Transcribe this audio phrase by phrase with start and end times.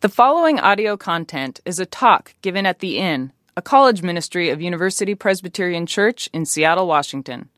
[0.00, 4.62] The following audio content is a talk given at The Inn, a college ministry of
[4.62, 7.50] University Presbyterian Church in Seattle, Washington.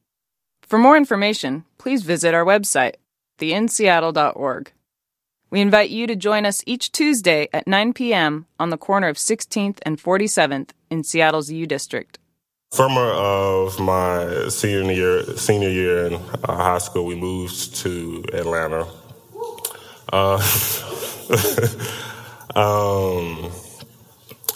[0.60, 2.94] For more information, please visit our website,
[3.38, 4.72] theinnseattle.org.
[5.50, 8.46] We invite you to join us each Tuesday at 9 p.m.
[8.58, 12.18] on the corner of 16th and 47th in Seattle's U District.
[12.72, 18.88] Summer of my senior year, senior year in uh, high school, we moved to Atlanta.
[20.12, 20.42] Uh,
[22.54, 23.50] um,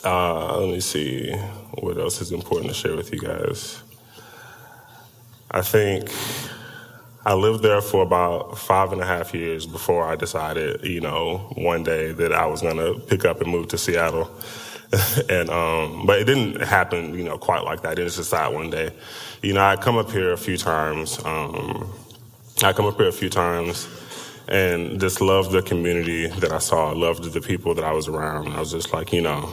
[0.04, 1.32] uh, let me see
[1.78, 3.82] what else is important to share with you guys.
[5.50, 6.10] I think
[7.24, 11.38] I lived there for about five and a half years before I decided, you know,
[11.56, 14.30] one day that I was going to pick up and move to Seattle.
[15.28, 17.92] and um, but it didn't happen, you know, quite like that.
[17.92, 18.90] I didn't decide one day.
[19.42, 21.18] You know, I come up here a few times.
[21.24, 21.92] Um,
[22.62, 23.88] I come up here a few times
[24.48, 26.90] and just loved the community that I saw.
[26.90, 28.48] Loved the people that I was around.
[28.48, 29.50] I was just like, you know,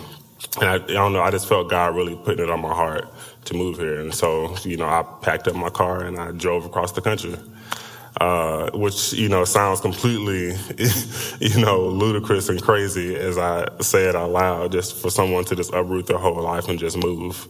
[0.59, 1.21] and I, I, don't know.
[1.21, 3.07] I just felt God really putting it on my heart
[3.45, 6.65] to move here, and so you know, I packed up my car and I drove
[6.65, 7.35] across the country.
[8.21, 10.55] Uh, which you know sounds completely,
[11.39, 14.71] you know, ludicrous and crazy as I say it out loud.
[14.71, 17.47] Just for someone to just uproot their whole life and just move,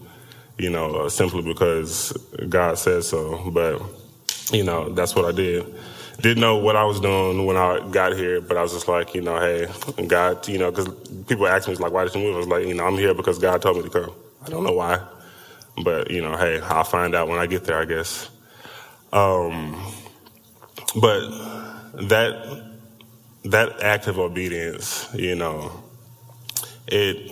[0.57, 2.13] you know, uh, simply because
[2.47, 3.51] God said so.
[3.51, 3.81] But
[4.53, 5.65] you know, that's what I did
[6.21, 9.15] didn't know what I was doing when I got here, but I was just like,
[9.15, 9.67] you know, hey,
[10.07, 10.87] God, you know, because
[11.25, 12.35] people ask me, like, why did you move?
[12.35, 14.11] I was like, you know, I'm here because God told me to come.
[14.45, 14.99] I don't know why,
[15.83, 18.29] but, you know, hey, I'll find out when I get there, I guess.
[19.11, 19.91] Um,
[21.01, 21.29] but
[22.09, 22.63] that,
[23.45, 25.83] that act of obedience, you know,
[26.87, 27.31] it,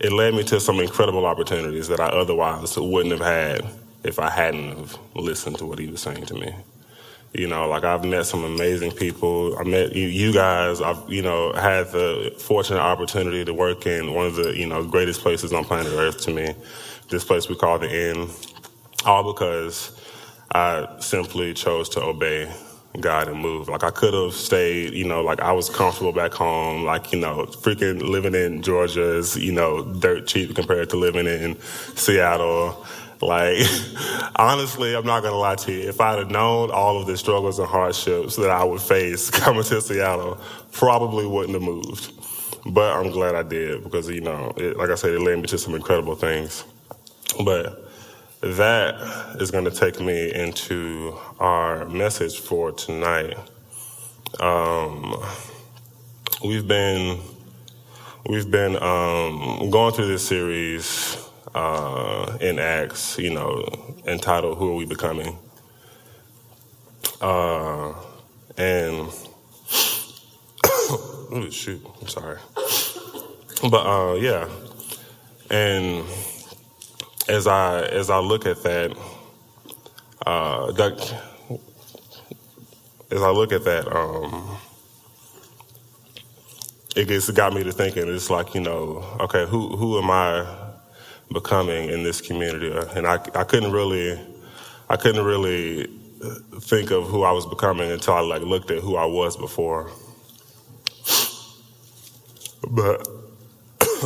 [0.00, 3.62] it led me to some incredible opportunities that I otherwise wouldn't have had
[4.04, 6.54] if I hadn't have listened to what he was saying to me.
[7.34, 9.58] You know, like I've met some amazing people.
[9.58, 10.80] I met you, guys.
[10.80, 14.82] I've, you know, had the fortunate opportunity to work in one of the, you know,
[14.84, 16.54] greatest places on planet Earth to me.
[17.10, 18.28] This place we call the Inn.
[19.04, 20.00] All because
[20.52, 22.50] I simply chose to obey
[23.00, 23.68] God and move.
[23.68, 26.84] Like I could have stayed, you know, like I was comfortable back home.
[26.84, 31.26] Like, you know, freaking living in Georgia is, you know, dirt cheap compared to living
[31.26, 31.60] in
[31.94, 32.86] Seattle.
[33.20, 33.66] Like,
[34.36, 35.88] honestly, I'm not gonna lie to you.
[35.88, 39.64] If I'd have known all of the struggles and hardships that I would face coming
[39.64, 40.40] to Seattle,
[40.72, 42.12] probably wouldn't have moved.
[42.66, 45.46] But I'm glad I did because, you know, it, like I said, it led me
[45.46, 46.64] to some incredible things.
[47.44, 47.88] But
[48.40, 53.36] that is going to take me into our message for tonight.
[54.38, 55.16] Um,
[56.44, 57.18] we've been
[58.28, 61.17] we've been um, going through this series
[61.54, 63.64] uh, in Acts, you know,
[64.06, 65.38] entitled "Who Are We Becoming?"
[67.20, 67.94] Uh,
[68.56, 69.08] and
[70.64, 72.38] oh, shoot, I'm sorry,
[73.70, 74.48] but uh, yeah,
[75.50, 76.04] and
[77.28, 78.96] as I as I look at that,
[80.26, 81.22] uh, that
[83.10, 84.58] as I look at that, um,
[86.96, 88.08] it gets got me to thinking.
[88.08, 90.67] It's like you know, okay, who who am I
[91.32, 92.70] becoming in this community.
[92.96, 94.18] And I, I couldn't really,
[94.88, 95.86] I couldn't really
[96.60, 99.90] think of who I was becoming until I like looked at who I was before.
[102.70, 103.06] But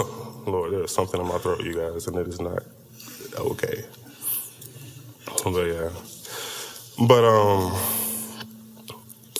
[0.47, 2.63] Lord, there's something in my throat, you guys, and it is not
[3.39, 3.85] okay.
[5.45, 5.91] But yeah,
[7.09, 7.73] but um,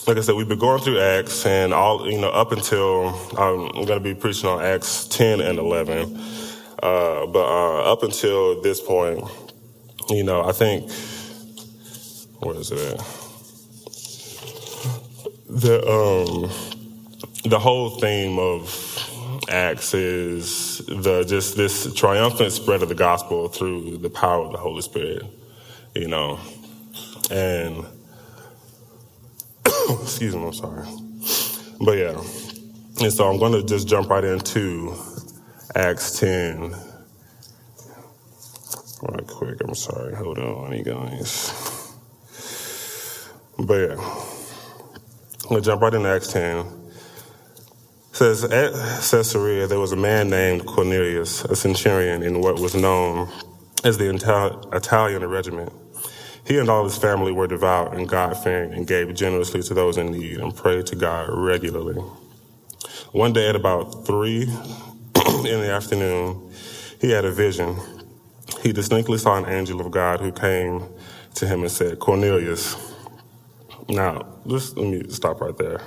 [0.07, 3.71] like I said, we've been going through Acts, and all you know, up until I'm
[3.71, 6.42] going to be preaching on Acts 10 and 11.
[6.83, 9.23] Uh, but uh, up until this point,
[10.09, 10.91] you know, I think
[12.39, 12.99] where is it at?
[15.47, 16.51] The um,
[17.49, 23.99] the whole theme of Acts is the just this triumphant spread of the gospel through
[23.99, 25.23] the power of the Holy Spirit,
[25.95, 26.37] you know,
[27.31, 27.85] and
[30.01, 30.85] excuse me, I'm sorry,
[31.79, 32.21] but yeah,
[33.01, 34.93] and so I'm going to just jump right into
[35.75, 36.75] Acts 10.
[39.01, 40.13] Right quick, I'm sorry.
[40.15, 41.95] Hold on, you guys.
[43.57, 44.23] But yeah,
[45.49, 46.57] we'll jump right into Acts 10.
[46.57, 46.95] It
[48.11, 53.29] says at Caesarea there was a man named Cornelius, a centurion in what was known
[53.83, 54.13] as the
[54.73, 55.73] Italian regiment.
[56.45, 59.97] He and all his family were devout and God fearing and gave generously to those
[59.97, 62.01] in need and prayed to God regularly.
[63.11, 64.47] One day at about three
[65.39, 66.51] in the afternoon,
[67.01, 67.75] he had a vision.
[68.61, 70.83] He distinctly saw an angel of God who came
[71.35, 72.75] to him and said, Cornelius.
[73.89, 75.81] Now, just let me stop right there.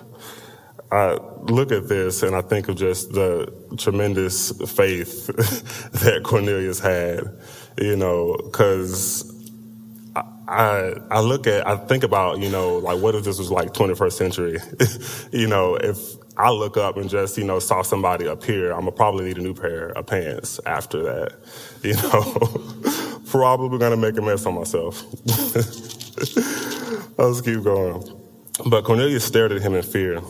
[0.93, 5.27] I look at this and I think of just the tremendous faith
[6.03, 7.25] that Cornelius had,
[7.79, 9.33] you know, because
[10.49, 13.73] I I look at I think about you know like what if this was like
[13.73, 14.59] 21st century,
[15.33, 15.99] you know if
[16.39, 19.43] I look up and just you know saw somebody here, I'm gonna probably need a
[19.43, 21.35] new pair of pants after that,
[21.83, 25.05] you know, probably gonna make a mess on myself.
[27.19, 28.05] Let's keep going.
[28.67, 30.21] But Cornelius stared at him in fear.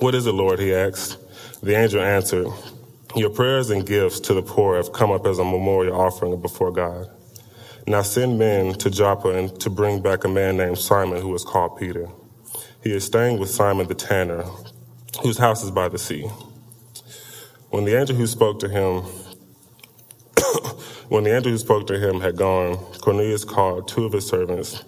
[0.00, 0.60] What is it, Lord?
[0.60, 1.18] He asked.
[1.62, 2.48] The angel answered,
[3.16, 6.72] Your prayers and gifts to the poor have come up as a memorial offering before
[6.72, 7.08] God.
[7.86, 11.44] Now send men to Joppa and to bring back a man named Simon who is
[11.44, 12.08] called Peter.
[12.82, 14.44] He is staying with Simon the tanner,
[15.20, 16.28] whose house is by the sea.
[17.70, 19.02] When the angel who spoke to him
[21.08, 24.84] when the angel who spoke to him had gone, Cornelius called two of his servants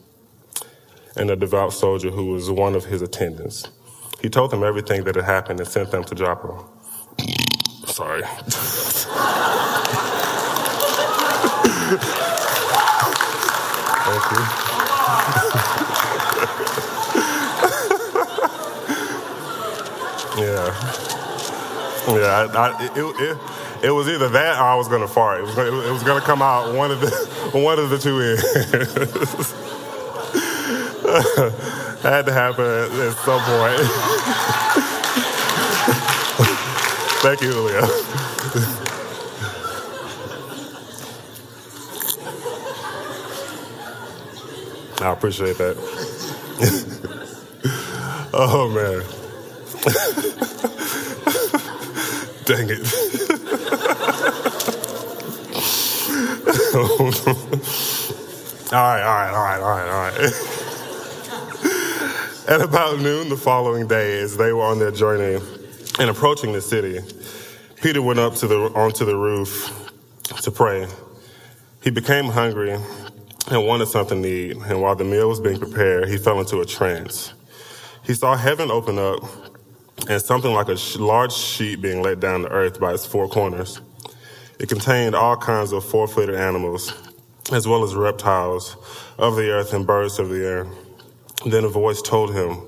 [1.16, 3.68] and a devout soldier who was one of his attendants.
[4.20, 6.64] He told them everything that had happened and sent them to Joppa.
[7.86, 8.22] Sorry.
[14.04, 14.63] Thank you.
[20.66, 21.14] Yeah.
[22.06, 23.38] Yeah, I, I, it, it,
[23.84, 25.40] it, was either that or I was gonna fart.
[25.40, 27.08] It was it was gonna come out one of the
[27.58, 28.42] one of the two ends.
[31.02, 33.80] that had to happen at, at some point.
[37.22, 37.80] Thank you, Julio.
[45.00, 45.76] I appreciate that.
[48.34, 49.23] oh man.
[52.44, 52.80] Dang it.
[58.72, 60.18] all right, all right, all right, all right, all right.
[62.48, 65.38] At about noon the following day, as they were on their journey
[65.98, 67.00] and approaching the city,
[67.82, 69.90] Peter went up to the onto the roof
[70.40, 70.88] to pray.
[71.82, 72.78] He became hungry
[73.50, 74.56] and wanted something to eat.
[74.56, 77.34] And while the meal was being prepared, he fell into a trance.
[78.02, 79.22] He saw heaven open up
[80.08, 83.80] and something like a large sheet being let down to earth by its four corners.
[84.58, 86.92] It contained all kinds of four footed animals,
[87.52, 88.76] as well as reptiles
[89.18, 90.66] of the earth and birds of the air.
[91.46, 92.62] Then a voice told him,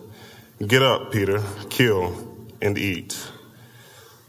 [0.66, 2.14] Get up, Peter, kill
[2.62, 3.16] and eat.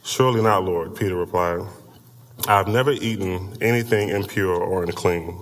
[0.03, 1.61] Surely not, Lord, Peter replied.
[2.47, 5.41] I have never eaten anything impure or unclean.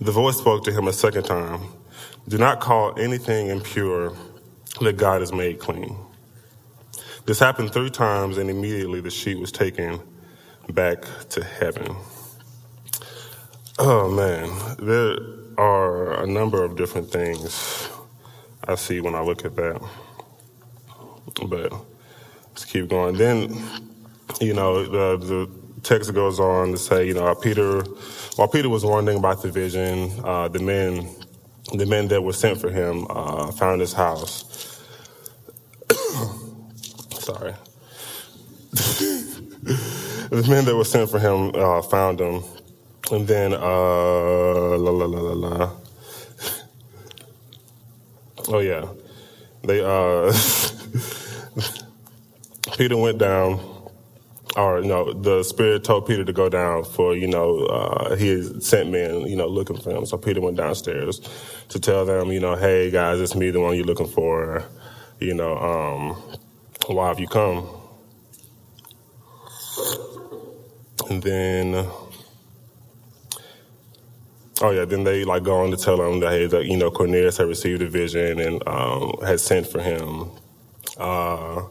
[0.00, 1.60] The voice spoke to him a second time
[2.28, 4.16] Do not call anything impure
[4.80, 5.96] that God has made clean.
[7.28, 10.00] This happened three times, and immediately the sheet was taken
[10.70, 11.94] back to heaven.
[13.78, 14.48] Oh man,
[14.78, 15.18] there
[15.58, 17.90] are a number of different things
[18.66, 19.78] I see when I look at that.
[21.46, 21.74] But
[22.46, 23.18] let's keep going.
[23.18, 23.62] Then,
[24.40, 25.50] you know, the, the
[25.82, 27.82] text goes on to say, you know, Peter
[28.36, 31.14] while Peter was wondering about the vision, uh, the men,
[31.74, 34.77] the men that were sent for him, uh, found his house.
[37.28, 37.54] Sorry.
[40.30, 42.42] the men that were sent for him uh, found him,
[43.12, 45.72] and then uh, la la la la la.
[48.48, 48.86] Oh yeah,
[49.62, 50.32] they uh,
[52.78, 53.60] Peter went down
[54.56, 58.42] or you know, the Spirit told Peter to go down for you know uh, he
[58.60, 60.06] sent men you know looking for him.
[60.06, 61.20] So Peter went downstairs
[61.68, 64.64] to tell them you know, hey guys, it's me, the one you're looking for.
[65.20, 66.38] You know, um,
[66.94, 67.68] why have you come?
[71.10, 71.74] And then,
[74.60, 76.90] oh yeah, then they like go on to tell him that hey, that you know
[76.90, 80.30] Cornelius had received a vision and um, had sent for him.
[80.98, 81.62] Uh,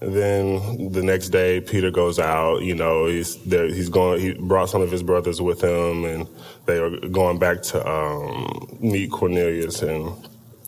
[0.00, 2.62] then the next day, Peter goes out.
[2.62, 3.66] You know, he's there.
[3.68, 4.20] He's going.
[4.20, 6.28] He brought some of his brothers with him, and
[6.66, 10.12] they are going back to um, meet Cornelius and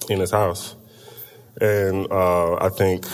[0.08, 0.76] in his house.
[1.60, 3.06] And uh, I think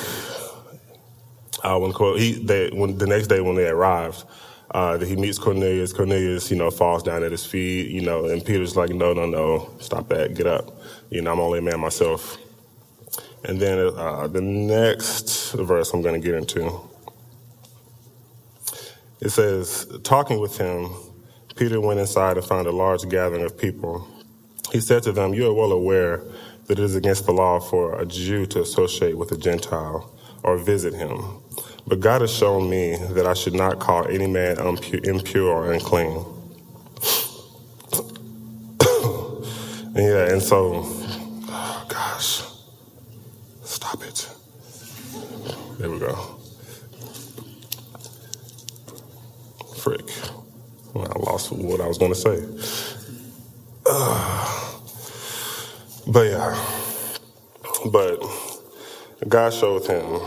[1.62, 4.24] uh, when he they, when the next day when they arrived,
[4.70, 5.92] uh, he meets Cornelius.
[5.92, 7.90] Cornelius, you know, falls down at his feet.
[7.90, 10.80] You know, and Peter's like, "No, no, no, stop that, get up.
[11.10, 12.38] You know, I'm only a man myself."
[13.44, 16.80] And then uh, the next verse I'm going to get into,
[19.20, 20.90] it says, Talking with him,
[21.56, 24.06] Peter went inside and found a large gathering of people.
[24.72, 26.22] He said to them, You are well aware
[26.66, 30.56] that it is against the law for a Jew to associate with a Gentile or
[30.56, 31.22] visit him.
[31.86, 36.24] But God has shown me that I should not call any man impure or unclean.
[39.94, 42.42] yeah, and so, oh gosh,
[43.62, 44.28] stop it.
[45.78, 46.14] There we go.
[49.76, 50.08] Frick.
[50.94, 52.44] I lost what I was going to say.
[53.86, 54.78] Uh,
[56.06, 56.54] but yeah,
[57.90, 58.49] but
[59.28, 60.20] God showed him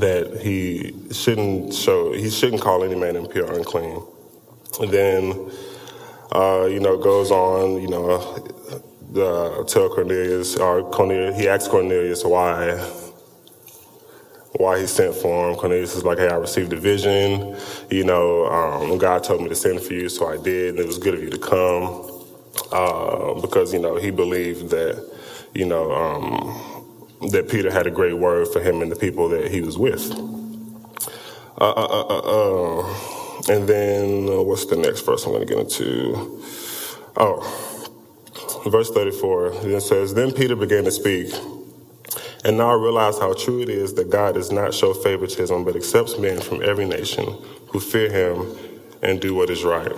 [0.00, 4.02] that he shouldn't show he shouldn't call any man impure unclean.
[4.80, 5.50] And then
[6.32, 8.10] uh, you know goes on you know
[9.16, 12.78] uh, tell Cornelius or Cornelius he asked Cornelius why
[14.58, 15.56] why he sent for him.
[15.56, 17.56] Cornelius is like, hey, I received a vision.
[17.90, 20.70] You know, um, God told me to send for you, so I did.
[20.70, 22.24] And it was good of you to come
[22.72, 25.10] uh, because you know he believed that
[25.54, 26.75] you know um,
[27.30, 30.12] that Peter had a great word for him and the people that he was with.
[31.58, 32.94] Uh, uh, uh, uh, uh.
[33.48, 36.42] and then what's the next verse I'm going to get into?
[37.16, 37.40] Oh,
[38.66, 39.52] verse 34.
[39.66, 41.32] It says, Then Peter began to speak.
[42.44, 45.74] And now I realize how true it is that God does not show favoritism, but
[45.76, 47.24] accepts men from every nation
[47.68, 48.56] who fear him
[49.02, 49.92] and do what is right.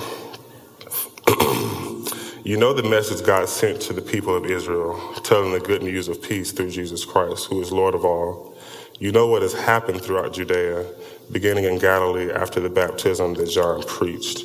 [2.48, 6.08] You know the message God sent to the people of Israel, telling the good news
[6.08, 8.56] of peace through Jesus Christ, who is Lord of all.
[8.98, 10.86] You know what has happened throughout Judea,
[11.30, 14.44] beginning in Galilee after the baptism that John preached,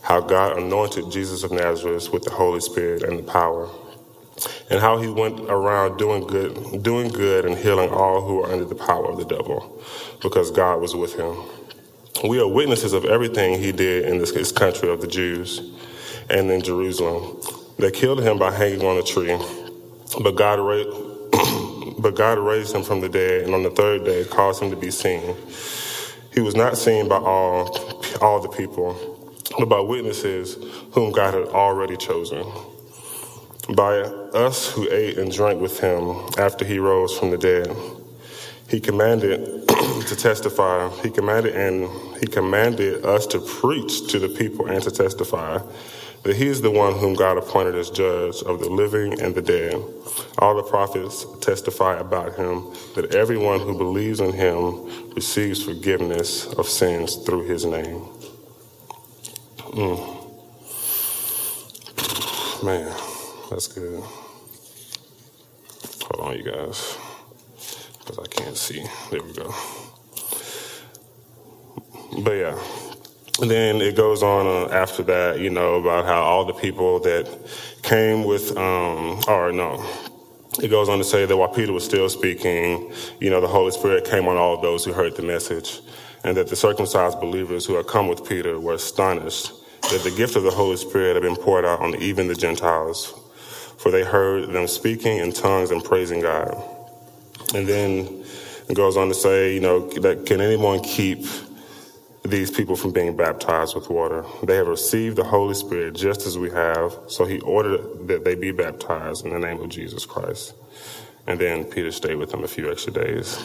[0.00, 3.68] how God anointed Jesus of Nazareth with the Holy Spirit and the power
[4.70, 8.64] and how he went around doing good, doing good and healing all who were under
[8.64, 9.82] the power of the devil,
[10.22, 11.36] because God was with him.
[12.26, 15.74] We are witnesses of everything he did in this country of the Jews
[16.30, 17.40] and in Jerusalem.
[17.78, 19.38] They killed him by hanging on a tree,
[20.22, 20.90] but God raised,
[22.02, 24.76] but God raised him from the dead, and on the third day caused him to
[24.76, 25.36] be seen.
[26.34, 27.78] He was not seen by all,
[28.20, 28.96] all the people,
[29.58, 30.56] but by witnesses
[30.92, 32.44] whom God had already chosen
[33.74, 37.74] by us who ate and drank with him after he rose from the dead.
[38.68, 40.88] He commanded to testify.
[41.02, 41.88] He commanded and
[42.20, 45.58] he commanded us to preach to the people and to testify
[46.24, 49.42] that he is the one whom God appointed as judge of the living and the
[49.42, 49.74] dead.
[50.38, 56.68] All the prophets testify about him that everyone who believes in him receives forgiveness of
[56.68, 58.02] sins through his name.
[59.58, 60.16] Mm.
[62.64, 62.94] Man.
[63.50, 64.02] That's good.
[66.02, 66.98] Hold on, you guys,
[67.98, 68.84] because I can't see.
[69.10, 69.54] There we go.
[72.24, 72.62] But yeah.
[73.40, 76.98] And then it goes on uh, after that, you know, about how all the people
[77.00, 77.28] that
[77.82, 79.84] came with, um, or no,
[80.62, 83.70] it goes on to say that while Peter was still speaking, you know, the Holy
[83.70, 85.80] Spirit came on all of those who heard the message,
[86.24, 90.34] and that the circumcised believers who had come with Peter were astonished that the gift
[90.34, 93.14] of the Holy Spirit had been poured out on even the Gentiles
[93.78, 96.52] for they heard them speaking in tongues and praising God.
[97.54, 98.24] And then
[98.68, 101.24] it goes on to say, you know, that can anyone keep
[102.24, 104.24] these people from being baptized with water?
[104.42, 108.34] They have received the Holy Spirit just as we have, so he ordered that they
[108.34, 110.54] be baptized in the name of Jesus Christ.
[111.26, 113.38] And then Peter stayed with them a few extra days.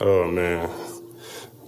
[0.00, 0.70] Oh man.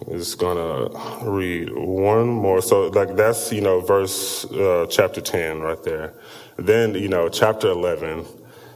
[0.09, 0.88] It's gonna
[1.25, 2.61] read one more.
[2.61, 6.14] So, like, that's, you know, verse, uh, chapter 10 right there.
[6.57, 8.26] Then, you know, chapter 11,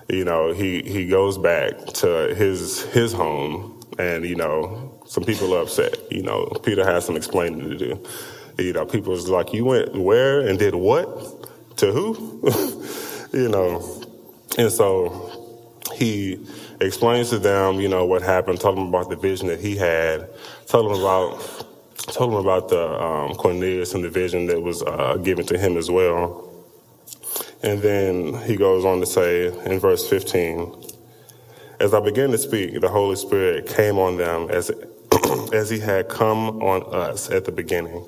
[0.08, 5.54] you know, he, he goes back to his, his home and, you know, some people
[5.54, 5.96] are upset.
[6.10, 8.04] You know, Peter has some explaining to do.
[8.58, 11.76] You know, people was like, you went where and did what?
[11.78, 12.42] To who?
[13.38, 14.04] you know,
[14.56, 16.46] and so he
[16.80, 20.28] explains to them, you know, what happened, told them about the vision that he had,
[20.66, 21.38] told them about,
[21.98, 25.76] told them about the um, Cornelius and the vision that was uh, given to him
[25.76, 26.42] as well.
[27.62, 30.74] And then he goes on to say in verse 15,
[31.80, 34.70] as I began to speak, the Holy Spirit came on them as,
[35.52, 38.04] as he had come on us at the beginning.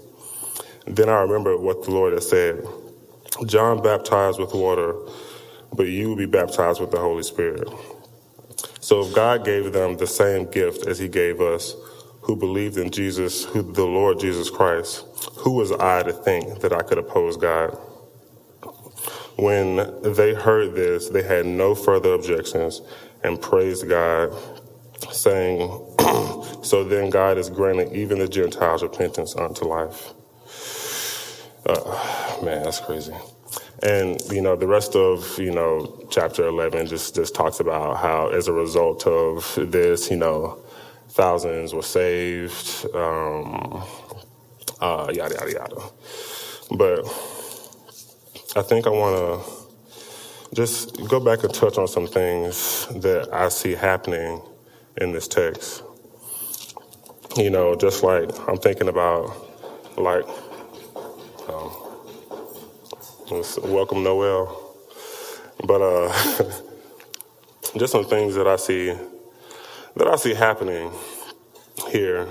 [0.87, 2.65] Then I remembered what the Lord had said.
[3.47, 4.95] John baptized with water,
[5.75, 7.69] but you will be baptized with the Holy Spirit.
[8.81, 11.75] So if God gave them the same gift as he gave us,
[12.23, 15.05] who believed in Jesus, who the Lord Jesus Christ,
[15.37, 17.79] who was I to think that I could oppose God?
[19.37, 22.83] When they heard this, they had no further objections
[23.23, 24.33] and praised God,
[25.11, 25.97] saying,
[26.63, 30.13] So then God is granting even the Gentiles repentance unto life.
[31.65, 33.15] Uh, man, that's crazy.
[33.83, 38.29] And, you know, the rest of, you know, chapter 11 just, just talks about how,
[38.29, 40.63] as a result of this, you know,
[41.09, 43.83] thousands were saved, um,
[44.81, 45.83] uh, yada, yada, yada.
[46.77, 47.01] But
[48.57, 49.58] I think I want to
[50.55, 54.43] just go back and touch on some things that I see happening
[54.99, 55.83] in this text.
[57.37, 59.37] You know, just like I'm thinking about
[59.99, 60.25] like,
[61.49, 61.73] um,
[63.64, 64.75] welcome Noel.
[65.67, 66.52] But uh,
[67.76, 68.95] just some things that I see
[69.97, 70.93] that I see happening
[71.88, 72.28] here,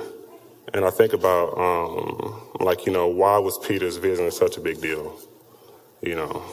[0.74, 4.81] and I think about um, like you know why was Peter's vision such a big
[4.81, 5.19] deal?
[6.01, 6.43] You know,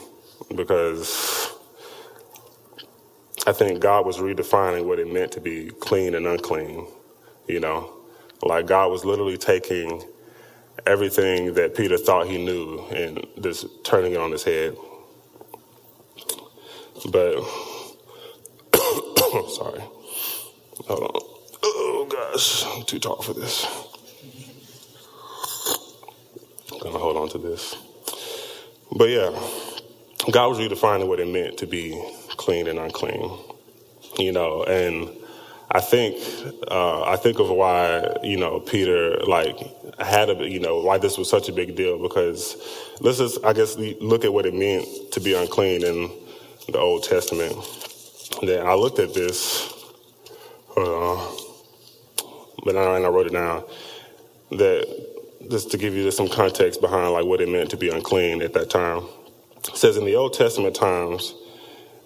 [0.55, 1.44] because
[3.45, 6.87] I think God was redefining what it meant to be clean and unclean.
[7.47, 7.93] You know,
[8.43, 10.03] like God was literally taking
[10.87, 14.77] everything that Peter thought he knew and just turning it on his head.
[17.11, 17.43] But,
[19.49, 19.81] sorry.
[20.87, 21.21] Hold on.
[21.63, 23.65] Oh gosh, I'm too tall for this.
[26.71, 27.77] I'm gonna hold on to this.
[28.95, 29.31] But yeah,
[30.31, 31.91] God was redefining what it meant to be
[32.31, 33.37] clean and unclean.
[34.17, 35.09] You know, and
[35.71, 36.17] I think
[36.69, 39.57] uh, I think of why you know Peter like
[39.99, 42.55] had a you know why this was such a big deal because
[43.01, 46.11] let's just I guess look at what it meant to be unclean in
[46.69, 47.55] the Old Testament.
[48.41, 49.71] Then I looked at this,
[50.77, 51.31] uh,
[52.63, 53.63] but I, and I wrote it down
[54.51, 58.41] that just to give you some context behind like what it meant to be unclean
[58.41, 59.03] at that time.
[59.73, 61.33] Says in the Old Testament times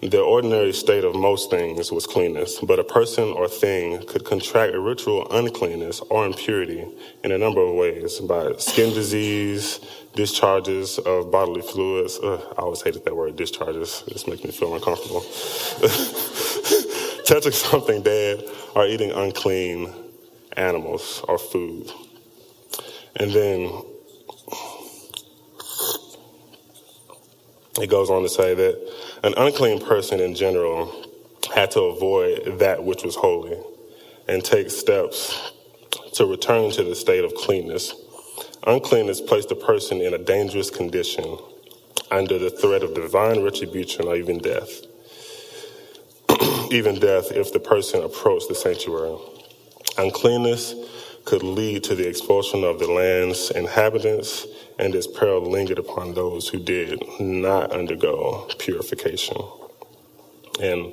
[0.02, 4.74] the ordinary state of most things was cleanness, but a person or thing could contract
[4.74, 6.86] a ritual uncleanness or impurity
[7.22, 9.80] in a number of ways by skin disease,
[10.14, 12.18] discharges of bodily fluids.
[12.22, 14.02] Ugh, I always hated that word, discharges.
[14.08, 15.20] This makes me feel uncomfortable.
[17.26, 18.42] Touching something dead
[18.74, 19.92] or eating unclean
[20.56, 21.92] animals or food.
[23.16, 23.82] And then
[27.78, 31.06] it goes on to say that an unclean person in general
[31.54, 33.58] had to avoid that which was holy
[34.28, 35.52] and take steps
[36.14, 37.94] to return to the state of cleanness.
[38.66, 41.38] Uncleanness placed a person in a dangerous condition
[42.10, 44.82] under the threat of divine retribution or even death.
[46.70, 49.16] even death if the person approached the sanctuary.
[49.96, 50.74] Uncleanness
[51.24, 54.46] could lead to the expulsion of the land's inhabitants
[54.80, 59.36] and its peril lingered upon those who did not undergo purification.
[60.58, 60.92] And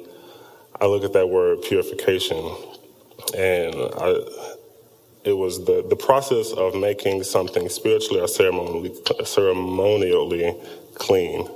[0.80, 2.38] I look at that word purification,
[3.36, 4.20] and I,
[5.24, 10.56] it was the, the process of making something spiritually or ceremonially, ceremonially
[10.96, 11.50] clean.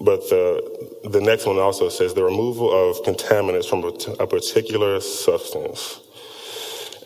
[0.00, 3.84] But the, the next one also says the removal of contaminants from
[4.20, 5.98] a particular substance.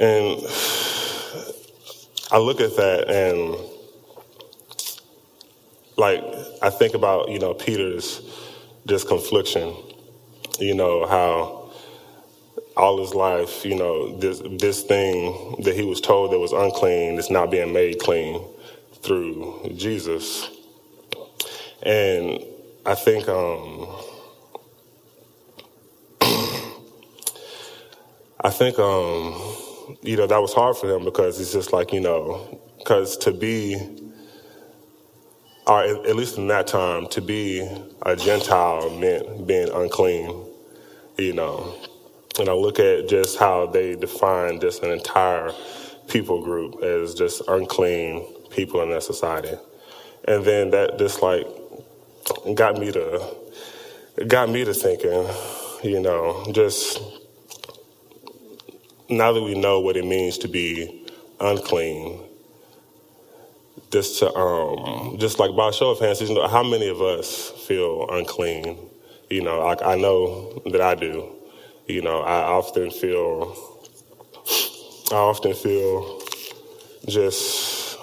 [0.01, 0.41] And
[2.33, 3.76] I look at that and
[5.97, 6.23] like
[6.63, 8.23] I think about you know Peter's
[8.87, 9.75] just confliction,
[10.59, 11.71] you know how
[12.77, 17.19] all his life, you know this this thing that he was told that was unclean
[17.19, 18.45] is not being made clean
[19.03, 20.51] through Jesus,
[21.83, 22.45] and
[22.85, 23.89] I think um,
[28.41, 29.35] I think um,
[30.03, 33.33] you know that was hard for him because it's just like you know because to
[33.33, 34.06] be
[35.67, 37.69] or at least in that time, to be
[38.03, 40.45] a Gentile meant being unclean,
[41.19, 41.75] you know.
[42.39, 45.53] And I look at just how they define just an entire
[46.09, 49.57] people group as just unclean people in that society.
[50.29, 51.47] And then that just like
[52.55, 53.37] got me to
[54.29, 55.27] got me to thinking,
[55.83, 57.01] you know, just
[59.09, 61.07] now that we know what it means to be
[61.41, 62.26] unclean,
[63.91, 67.51] just to um, just like by show of hands, you know, how many of us
[67.67, 68.79] feel unclean?
[69.31, 71.33] You know, like I know that I do.
[71.87, 73.57] You know, I often feel,
[75.13, 76.21] I often feel
[77.07, 77.97] just,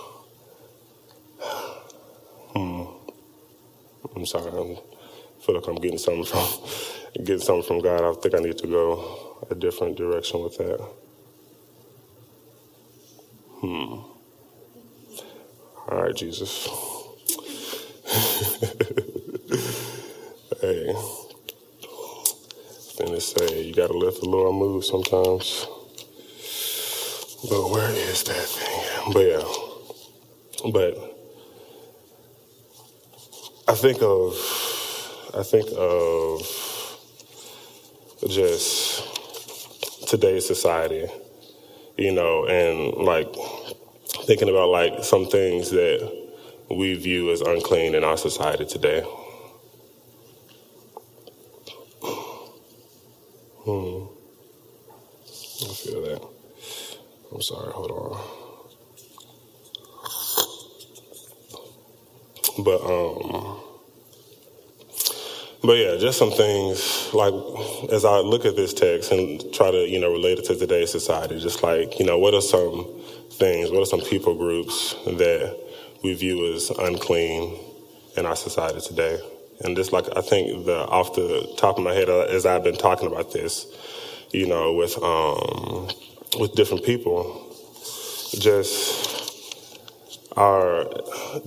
[2.54, 2.84] hmm.
[4.16, 4.52] I'm sorry.
[4.52, 6.48] I'm, I feel like I'm getting something from
[7.26, 8.04] getting something from God.
[8.04, 10.80] I think I need to go a different direction with that.
[13.60, 14.13] Hmm.
[15.90, 16.68] All right, Jesus.
[20.62, 20.96] hey,
[22.98, 25.68] then it's say you gotta let the Lord move sometimes.
[27.50, 29.14] But where is that thing?
[29.14, 29.44] But yeah,
[30.72, 30.98] but
[33.68, 34.34] I think of
[35.38, 36.42] I think of
[38.30, 39.04] just
[40.08, 41.08] today's society,
[41.98, 43.34] you know, and like
[44.26, 46.30] thinking about like some things that
[46.70, 49.02] we view as unclean in our society today.
[53.66, 54.06] Hmm.
[55.64, 56.28] I feel that.
[57.34, 58.22] I'm sorry, hold on.
[62.64, 63.73] But um
[65.64, 67.34] but yeah, just some things like
[67.90, 70.92] as I look at this text and try to you know relate it to today's
[70.92, 72.86] society, just like you know what are some
[73.32, 75.58] things, what are some people groups that
[76.04, 77.58] we view as unclean
[78.18, 79.20] in our society today?
[79.62, 82.64] And just like I think the off the top of my head, uh, as I've
[82.64, 83.66] been talking about this,
[84.32, 85.88] you know, with um,
[86.42, 87.56] with different people,
[88.38, 89.32] just
[90.36, 90.90] our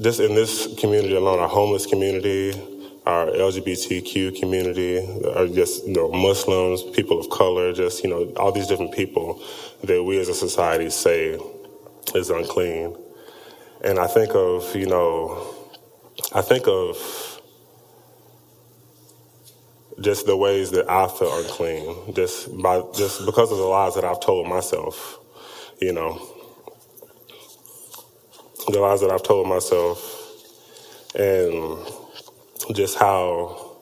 [0.00, 2.52] just in this community alone, our homeless community,
[3.07, 8.51] our LGBTQ community, or just you know Muslims, people of color, just you know all
[8.51, 9.42] these different people
[9.85, 11.38] that we as a society say
[12.14, 12.97] is unclean.
[13.85, 15.55] And I think of you know,
[16.33, 17.40] I think of
[20.01, 24.05] just the ways that I feel unclean, just by just because of the lies that
[24.05, 25.21] I've told myself,
[25.81, 26.21] you know,
[28.69, 30.01] the lies that I've told myself,
[31.14, 31.79] and
[32.74, 33.76] just how,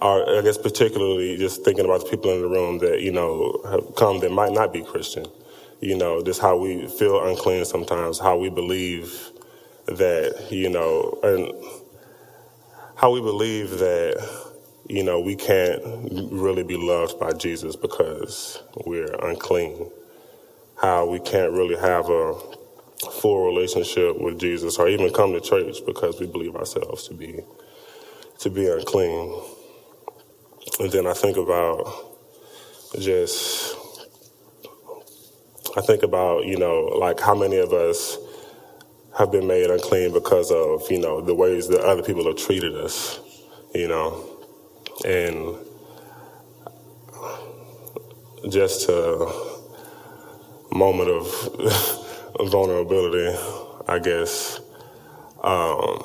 [0.00, 3.60] our, I guess particularly just thinking about the people in the room that you know
[3.70, 5.26] have come that might not be Christian,
[5.80, 9.30] you know, just how we feel unclean sometimes, how we believe
[9.86, 11.52] that you know, and
[12.96, 14.44] how we believe that
[14.88, 15.82] you know, we can't
[16.32, 19.90] really be loved by Jesus because we're unclean.
[20.76, 22.34] How we can't really have a
[23.12, 27.42] full relationship with Jesus or even come to church because we believe ourselves to be
[28.40, 29.42] to be unclean.
[30.80, 31.86] And then I think about
[32.98, 33.76] just
[35.76, 38.16] I think about, you know, like how many of us
[39.18, 42.76] have been made unclean because of, you know, the ways that other people have treated
[42.76, 43.20] us,
[43.74, 44.30] you know
[45.04, 45.56] and
[48.50, 49.32] just a
[50.72, 51.26] moment of
[52.50, 53.38] vulnerability,
[53.88, 54.60] I guess.
[55.42, 56.02] Um,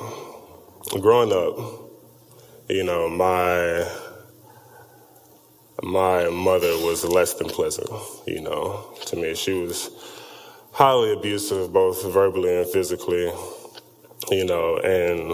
[1.02, 1.79] growing up,
[2.70, 3.88] you know, my
[5.84, 7.90] my mother was less than pleasant,
[8.28, 9.36] you know, to me.
[9.36, 9.92] She was
[10.74, 13.32] highly abusive, both verbally and physically,
[14.32, 15.34] you know, and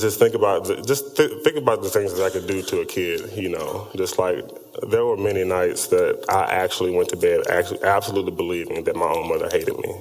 [0.00, 2.86] just think about just th- think about the things that I could do to a
[2.86, 3.32] kid.
[3.36, 4.44] You know, just like
[4.88, 9.06] there were many nights that I actually went to bed actually absolutely believing that my
[9.06, 9.94] own mother hated me.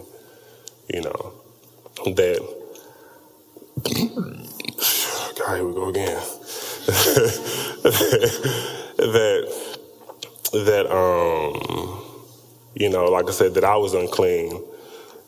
[0.94, 1.34] You know,
[2.06, 2.68] that
[5.40, 6.16] God, here we go again.
[8.98, 9.78] that
[10.54, 12.04] that um
[12.76, 14.64] you know, like I said, that I was unclean.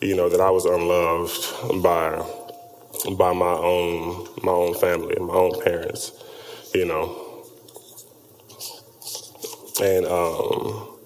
[0.00, 2.24] You know, that I was unloved by
[3.16, 6.12] by my own my own family, my own parents,
[6.74, 7.26] you know.
[9.82, 10.98] And um,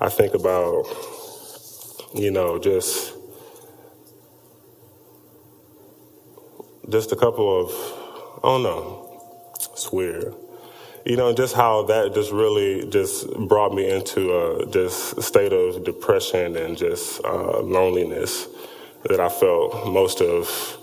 [0.00, 0.84] I think about,
[2.14, 3.14] you know, just
[6.88, 7.70] just a couple of,
[8.44, 9.22] I don't know,
[9.72, 10.34] it's weird.
[11.04, 15.84] You know, just how that just really just brought me into a just state of
[15.84, 18.46] depression and just uh, loneliness
[19.04, 20.76] that I felt most of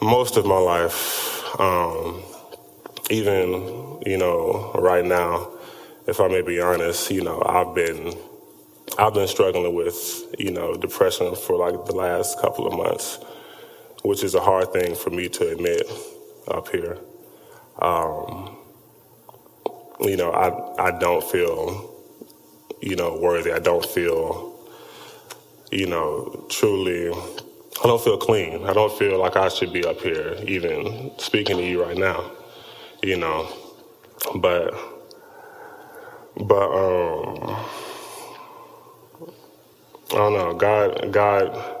[0.00, 1.60] most of my life.
[1.60, 2.22] Um,
[3.10, 5.50] even you know, right now,
[6.06, 8.14] if I may be honest, you know, I've been
[8.98, 13.18] I've been struggling with you know depression for like the last couple of months,
[14.04, 15.90] which is a hard thing for me to admit
[16.48, 16.98] up here.
[17.82, 18.56] Um,
[20.00, 22.00] you know, I I don't feel
[22.82, 23.52] you know worthy.
[23.52, 24.44] I don't feel
[25.72, 28.64] you know, truly, I don't feel clean.
[28.66, 32.30] I don't feel like I should be up here even speaking to you right now,
[33.02, 33.48] you know.
[34.36, 34.74] But,
[36.36, 37.66] but, um,
[40.12, 40.54] I don't know.
[40.54, 41.73] God, God,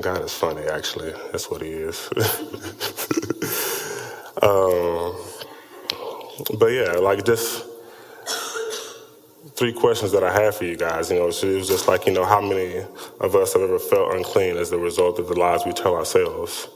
[0.00, 0.66] God is funny.
[0.66, 2.08] Actually, that's what He is.
[4.42, 5.16] um,
[6.58, 7.64] but yeah, like just
[9.56, 11.10] three questions that I have for you guys.
[11.10, 12.84] You know, it was just like, you know, how many
[13.20, 16.68] of us have ever felt unclean as the result of the lies we tell ourselves?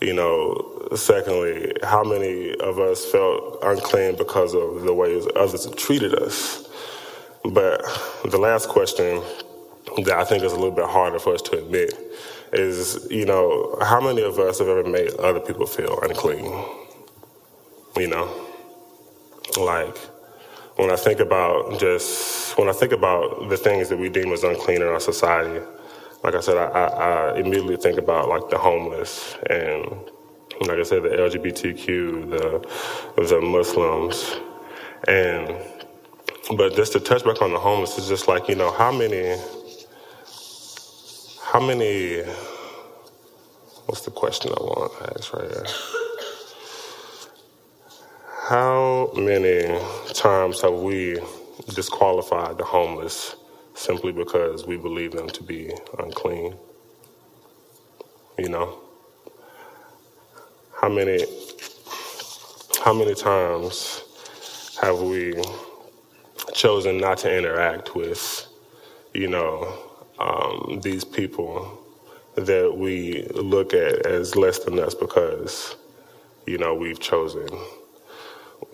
[0.00, 6.14] You know, secondly, how many of us felt unclean because of the ways others treated
[6.14, 6.68] us?
[7.44, 7.82] But
[8.24, 9.22] the last question
[10.04, 11.94] that I think is a little bit harder for us to admit
[12.52, 16.64] is, you know, how many of us have ever made other people feel unclean?
[17.96, 18.46] You know,
[19.58, 19.96] like,
[20.76, 24.44] when I think about just when I think about the things that we deem as
[24.44, 25.64] unclean in our society,
[26.24, 26.86] like I said, I, I,
[27.32, 29.86] I immediately think about like the homeless and
[30.62, 34.36] like I said, the LGBTQ, the the Muslims,
[35.08, 35.56] and
[36.56, 39.40] but just to touch back on the homeless is just like you know how many
[41.52, 42.22] how many,
[43.86, 45.64] what's the question I want to ask right here?
[48.48, 49.80] How many
[50.12, 51.20] times have we
[51.72, 53.36] disqualified the homeless
[53.74, 56.56] simply because we believe them to be unclean?
[58.38, 58.80] You know?
[60.82, 61.24] How many
[62.84, 64.02] how many times
[64.82, 65.40] have we
[66.54, 68.46] chosen not to interact with,
[69.14, 71.80] you know, um, these people
[72.36, 75.76] that we look at as less than us because,
[76.46, 77.48] you know, we've chosen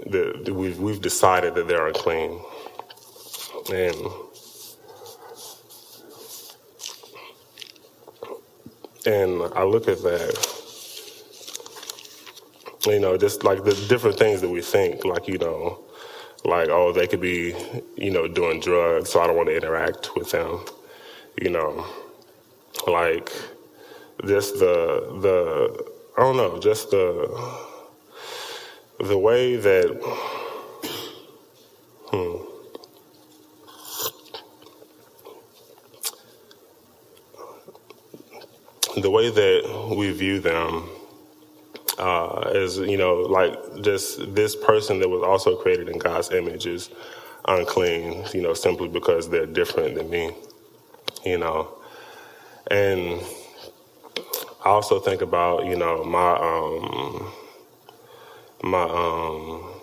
[0.07, 2.41] that we've we've decided that they're unclean,
[3.73, 3.97] and
[9.07, 10.63] and I look at that,
[12.87, 15.85] you know, just like the different things that we think, like you know,
[16.45, 17.55] like oh they could be,
[17.97, 20.65] you know, doing drugs, so I don't want to interact with them,
[21.41, 21.87] you know,
[22.87, 23.33] like
[24.27, 27.57] just the the I don't know, just the
[29.01, 29.91] the way that
[32.11, 32.61] hmm,
[39.01, 40.89] the way that we view them
[41.99, 42.51] uh,
[42.87, 46.91] you know, like just this person that was also created in God's image is
[47.47, 50.35] unclean, you know, simply because they're different than me,
[51.25, 51.69] you know,
[52.71, 53.23] and
[54.65, 57.33] I also think about you know my um,
[58.63, 59.75] my um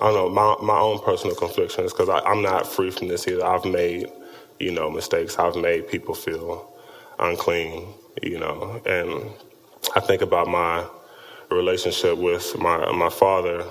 [0.00, 3.44] I don't know my my own personal conflictions because I'm not free from this either.
[3.44, 4.08] I've made
[4.60, 5.38] you know mistakes.
[5.38, 6.72] I've made people feel
[7.18, 7.88] unclean,
[8.22, 9.30] you know, and
[9.96, 10.86] I think about my
[11.50, 13.64] relationship with my my father,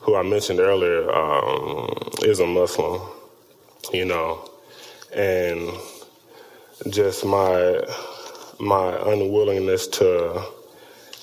[0.00, 1.90] who I mentioned earlier, um,
[2.22, 3.00] is a Muslim,
[3.92, 4.50] you know,
[5.14, 5.70] and
[6.90, 7.82] just my
[8.60, 10.42] my unwillingness to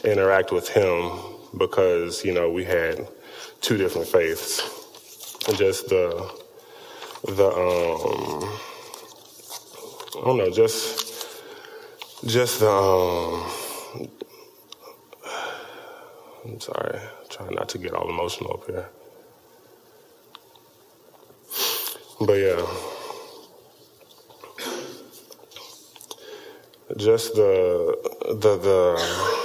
[0.03, 1.11] interact with him
[1.57, 3.07] because you know we had
[3.61, 4.61] two different faiths,
[5.47, 6.31] and just the
[7.25, 8.59] the um
[10.17, 11.27] I don't know just
[12.25, 13.51] just the um
[16.45, 18.89] I'm sorry, I'm trying not to get all emotional up here,
[22.21, 22.94] but yeah.
[26.97, 29.35] Just the the the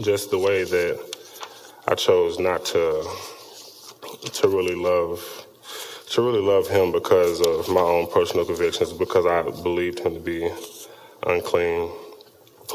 [0.00, 0.98] just the way that
[1.86, 3.06] I chose not to
[4.32, 5.46] to really love
[6.10, 10.20] to really love him because of my own personal convictions, because I believed him to
[10.20, 10.50] be
[11.24, 11.90] unclean,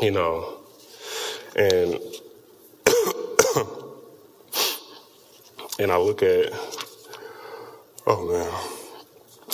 [0.01, 0.59] you know,
[1.55, 1.99] and
[5.79, 6.53] and I look at
[8.07, 8.81] oh man,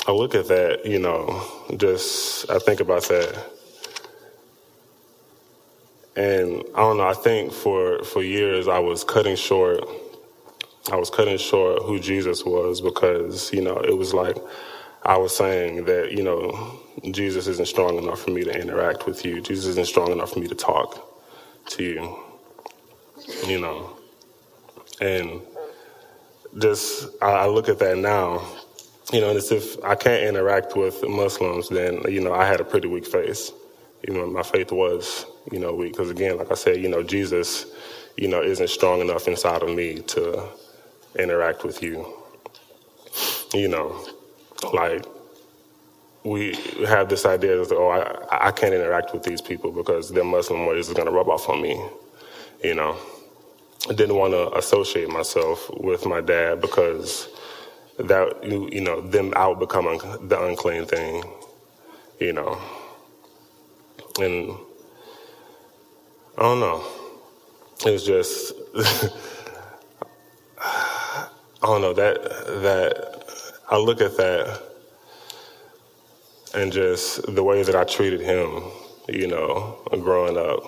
[0.08, 1.44] I look at that, you know,
[1.78, 3.46] just I think about that
[6.16, 7.08] and I don't know.
[7.08, 9.84] I think for for years I was cutting short.
[10.92, 14.38] I was cutting short who Jesus was because you know it was like
[15.04, 16.80] I was saying that you know
[17.12, 19.42] Jesus isn't strong enough for me to interact with you.
[19.42, 21.22] Jesus isn't strong enough for me to talk
[21.72, 22.20] to you.
[23.48, 23.98] You know,
[25.02, 25.42] and
[26.58, 28.42] just I, look at that now.
[29.12, 32.62] You know, and as if I can't interact with Muslims, then you know I had
[32.62, 33.52] a pretty weak face.
[34.08, 37.02] You know, my faith was you know, weak because again, like I said, you know,
[37.02, 37.66] Jesus,
[38.18, 40.50] you know, isn't strong enough inside of me to
[41.18, 42.14] interact with you.
[43.54, 44.06] You know,
[44.74, 45.06] like
[46.24, 46.56] we
[46.88, 50.66] have this idea that oh, I, I can't interact with these people because their Muslim
[50.66, 51.84] ways is going to rub off on me.
[52.64, 52.98] You know,
[53.88, 57.30] didn't want to associate myself with my dad because
[57.98, 61.24] that you, you know them out becoming the unclean thing.
[62.20, 62.60] You know,
[64.20, 64.52] and
[66.38, 66.84] I don't know.
[67.86, 68.54] It's just
[70.60, 71.28] I
[71.64, 72.24] don't know that
[72.62, 73.24] that
[73.70, 74.62] I look at that
[76.54, 78.64] and just the way that I treated him,
[79.08, 80.64] you know, growing up,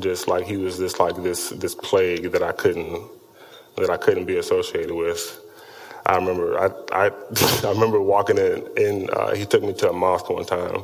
[0.00, 3.02] just like he was this like this this plague that I couldn't
[3.76, 5.40] that I couldn't be associated with.
[6.06, 7.10] I remember I I,
[7.66, 10.82] I remember walking in and uh, he took me to a mosque one time,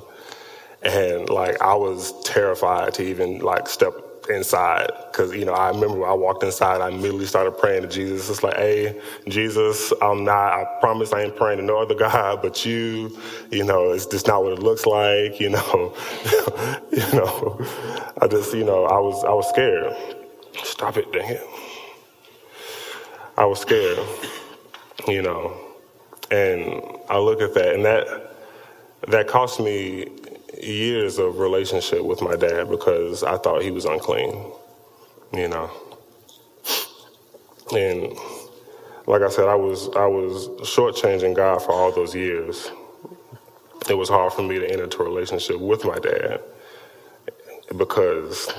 [0.83, 3.95] and like I was terrified to even like step
[4.31, 7.89] inside because you know I remember when I walked inside, I immediately started praying to
[7.89, 8.31] Jesus.
[8.31, 10.53] It's like, hey, Jesus, I'm not.
[10.55, 13.19] I promise I ain't praying to no other God but you.
[13.51, 15.41] You know, it's just not what it looks like.
[15.41, 15.95] You know,
[16.93, 17.61] you know.
[18.23, 19.95] I just, you know, I was, I was scared.
[20.65, 21.43] Stop it, dang it.
[23.37, 23.99] I was scared,
[25.09, 25.57] you know,
[26.31, 28.07] and I look at that, and that
[29.09, 30.07] that cost me
[30.63, 34.53] years of relationship with my dad because I thought he was unclean,
[35.33, 35.71] you know.
[37.75, 38.17] And
[39.07, 42.71] like I said, I was I was shortchanging God for all those years.
[43.91, 46.41] It was hard for me to enter into a relationship with my dad
[47.77, 48.53] because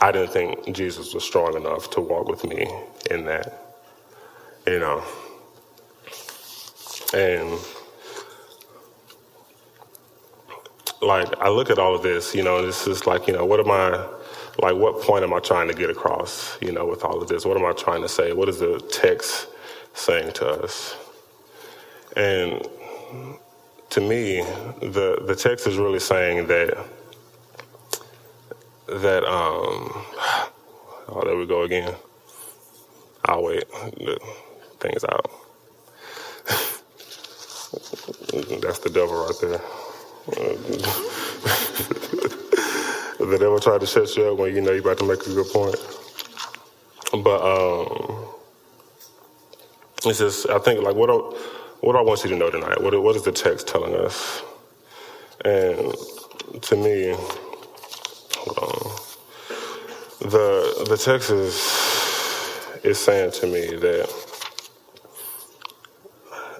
[0.00, 2.66] I didn't think Jesus was strong enough to walk with me
[3.10, 3.74] in that,
[4.66, 5.04] you know.
[7.14, 7.58] And
[11.06, 13.60] like I look at all of this, you know, this is like, you know, what
[13.60, 13.90] am I
[14.62, 17.44] like what point am I trying to get across, you know, with all of this?
[17.46, 18.32] What am I trying to say?
[18.32, 19.48] What is the text
[19.94, 20.96] saying to us?
[22.16, 22.66] And
[23.90, 24.42] to me,
[24.80, 26.76] the the text is really saying that
[28.88, 29.92] that um
[31.08, 31.94] oh there we go again.
[33.26, 33.68] I'll wait.
[33.70, 34.18] The
[34.80, 35.30] thing's out.
[38.62, 39.62] That's the devil right there.
[40.26, 40.96] The
[43.38, 45.46] devil tried to shut you up when you know you're about to make a good
[45.52, 45.76] point.
[47.24, 48.26] But um,
[50.06, 51.14] it's just I think like what I,
[51.80, 52.80] what I want you to know tonight.
[52.82, 54.42] What what is the text telling us?
[55.44, 55.94] And
[56.62, 57.16] to me,
[60.20, 61.54] the the text is
[62.84, 64.08] is saying to me that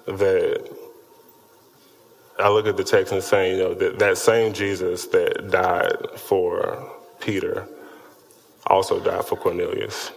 [0.06, 0.70] that
[2.44, 6.20] I look at the text and saying, you know, that that same Jesus that died
[6.20, 7.68] for Peter
[8.66, 10.12] also died for Cornelius.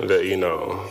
[0.00, 0.86] That you know,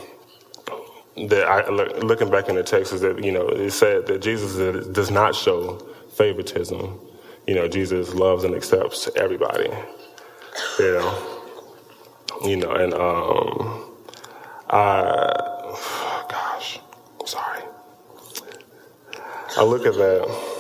[1.29, 4.55] that I looking back in the text is that you know it said that Jesus
[4.89, 5.77] does not show
[6.15, 6.99] favoritism.
[7.47, 9.69] You know, Jesus loves and accepts everybody.
[10.79, 11.39] You know,
[12.45, 13.95] you know, and um,
[14.69, 16.79] I, gosh,
[17.25, 17.63] sorry.
[19.57, 20.51] I look at that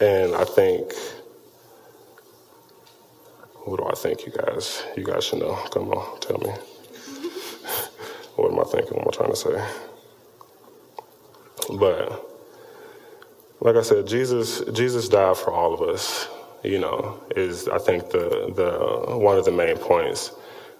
[0.00, 0.92] and I think,
[3.64, 4.84] what do I think, you guys?
[4.96, 5.54] You guys should know.
[5.72, 6.50] Come on, tell me.
[8.36, 8.98] what am I thinking?
[8.98, 9.64] What am I trying to say?
[11.78, 12.30] But
[13.60, 16.28] like I said, Jesus Jesus died for all of us.
[16.64, 20.32] You know, is I think the the one of the main points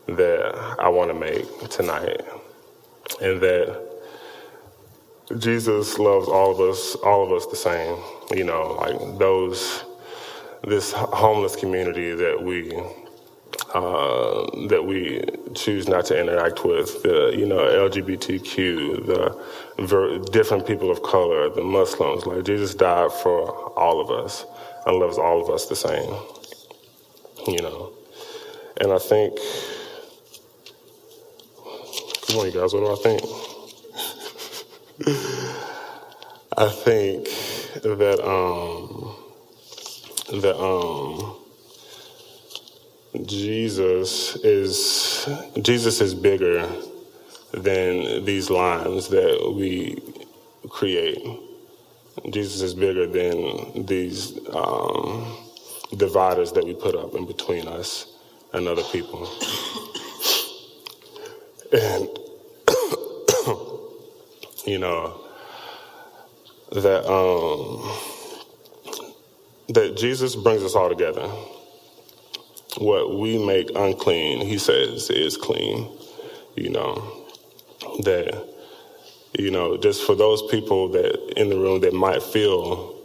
[0.08, 2.22] that I want to make tonight,
[3.22, 3.89] and that
[5.38, 7.96] Jesus loves all of us, all of us the same.
[8.32, 9.84] You know, like those,
[10.64, 12.72] this homeless community that we
[13.74, 20.66] uh, that we choose not to interact with, the you know LGBTQ, the ver- different
[20.66, 22.26] people of color, the Muslims.
[22.26, 24.46] Like Jesus died for all of us
[24.86, 26.14] and loves all of us the same.
[27.46, 27.92] You know,
[28.80, 29.38] and I think,
[32.26, 33.49] come on, you guys, what do I think?
[36.56, 37.26] I think
[37.82, 39.16] that um,
[40.40, 41.36] that um,
[43.26, 45.28] Jesus is
[45.62, 46.68] Jesus is bigger
[47.52, 50.02] than these lines that we
[50.70, 51.24] create.
[52.30, 55.36] Jesus is bigger than these um,
[55.96, 58.06] dividers that we put up in between us
[58.52, 59.28] and other people.
[61.72, 62.08] And
[64.66, 65.20] you know,
[66.72, 67.82] that um,
[69.68, 71.28] that Jesus brings us all together.
[72.78, 75.90] What we make unclean, he says, is clean.
[76.56, 77.26] You know,
[78.04, 78.48] that
[79.38, 82.96] you know, just for those people that in the room that might feel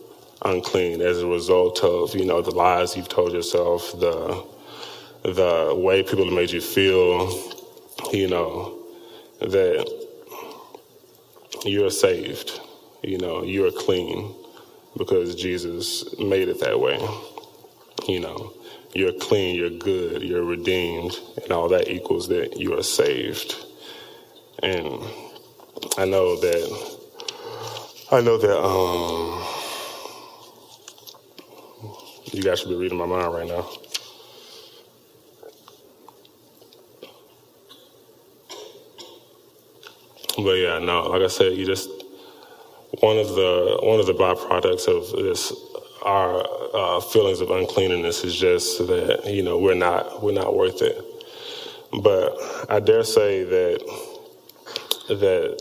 [0.44, 4.46] unclean as a result of you know the lies you've told yourself, the
[5.24, 7.30] the way people have made you feel,
[8.12, 8.78] you know,
[9.40, 10.05] that
[11.66, 12.60] you're saved.
[13.04, 14.34] You know, you're clean
[14.98, 16.98] because Jesus made it that way.
[18.08, 18.54] You know,
[18.94, 23.56] you're clean, you're good, you're redeemed, and all that equals that you are saved.
[24.64, 25.04] And
[25.98, 26.98] I know that,
[28.12, 29.44] I know that, um,
[32.32, 33.70] you guys should be reading my mind right now.
[40.38, 41.90] But yeah, no, like I said, you just
[43.00, 45.54] one of the one of the byproducts of this
[46.04, 50.82] our uh, feelings of uncleanness is just that you know we're not we're not worth
[50.82, 51.02] it.
[52.02, 52.36] But
[52.70, 53.80] I dare say that
[55.08, 55.58] that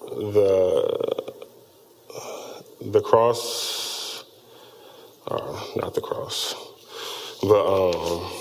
[0.00, 1.24] the
[2.80, 4.24] the cross,
[5.26, 6.54] or not the cross,
[7.42, 8.32] but um,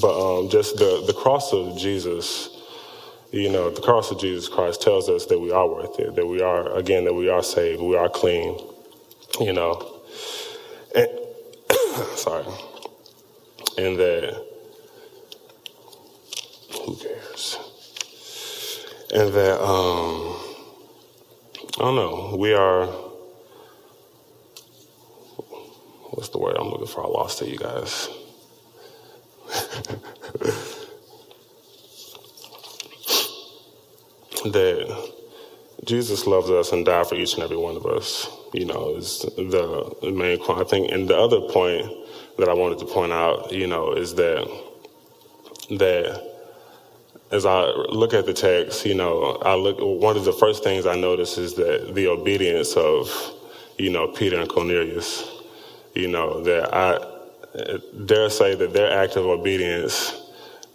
[0.00, 2.50] but um, just the the cross of Jesus.
[3.32, 6.24] You know, the cross of Jesus Christ tells us that we are worth it, that
[6.24, 8.56] we are, again, that we are saved, we are clean,
[9.40, 10.02] you know.
[10.94, 11.08] And,
[12.16, 12.44] sorry.
[13.76, 14.46] And that,
[16.86, 17.58] who cares?
[19.12, 20.36] And that, um,
[21.76, 22.86] I don't know, we are,
[26.12, 27.04] what's the word I'm looking for?
[27.04, 28.08] I lost it, you guys.
[34.44, 35.12] That
[35.84, 38.30] Jesus loves us and died for each and every one of us.
[38.52, 40.60] You know, is the main point.
[40.60, 41.90] I think, and the other point
[42.38, 44.46] that I wanted to point out, you know, is that
[45.70, 46.32] that
[47.30, 49.78] as I look at the text, you know, I look.
[49.80, 53.10] One of the first things I notice is that the obedience of,
[53.78, 55.30] you know, Peter and Cornelius.
[55.94, 56.98] You know that I
[58.04, 60.12] dare say that their act of obedience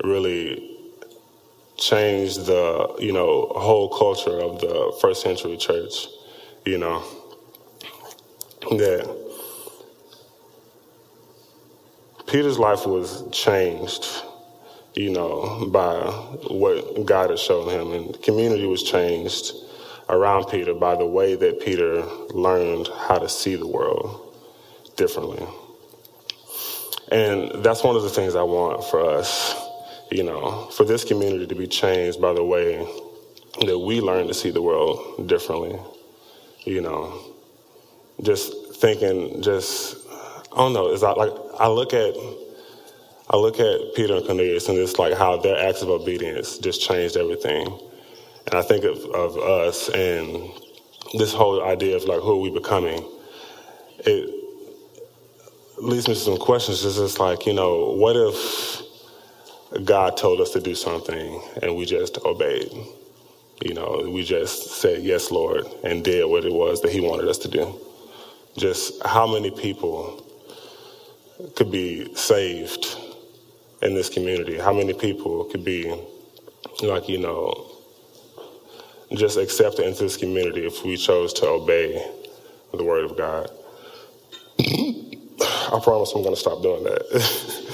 [0.01, 0.68] really
[1.79, 6.07] changed the you know whole culture of the first century church.
[6.65, 7.03] You know
[8.69, 9.17] that
[12.27, 14.05] Peter's life was changed,
[14.93, 15.99] you know, by
[16.49, 19.53] what God had shown him, and the community was changed
[20.09, 22.03] around Peter by the way that Peter
[22.33, 24.35] learned how to see the world
[24.95, 25.45] differently.
[27.11, 29.55] And that's one of the things I want for us
[30.11, 32.77] you know, for this community to be changed by the way
[33.65, 35.77] that we learn to see the world differently.
[36.65, 37.19] You know,
[38.21, 39.97] just thinking, just
[40.51, 40.89] I don't know.
[40.89, 42.15] Is I like I look at
[43.29, 46.81] I look at Peter and Cornelius and it's like how their acts of obedience just
[46.81, 47.67] changed everything.
[48.47, 50.51] And I think of, of us and
[51.13, 53.07] this whole idea of like who are we becoming.
[53.99, 54.33] It
[55.77, 56.83] leads me to some questions.
[56.83, 58.88] It's just like you know, what if
[59.85, 62.71] God told us to do something and we just obeyed.
[63.63, 67.27] You know, we just said, Yes, Lord, and did what it was that He wanted
[67.27, 67.79] us to do.
[68.57, 70.25] Just how many people
[71.55, 72.97] could be saved
[73.81, 74.57] in this community?
[74.59, 75.93] How many people could be,
[76.83, 77.67] like, you know,
[79.13, 82.05] just accepted into this community if we chose to obey
[82.73, 83.49] the Word of God?
[84.61, 87.65] I promise I'm going to stop doing that.